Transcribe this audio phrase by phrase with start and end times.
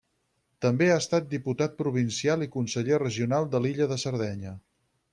[0.65, 4.61] També ha estat diputat provincial i conseller regional de l'illa de Sardenya.